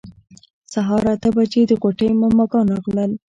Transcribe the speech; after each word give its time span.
سهار 0.73 1.03
اته 1.13 1.29
بجې 1.35 1.61
د 1.67 1.71
غوټۍ 1.81 2.09
ماما 2.21 2.45
ګان 2.51 2.65
راغلل. 2.73 3.11